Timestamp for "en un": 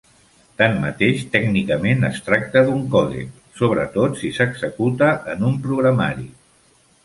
5.37-5.65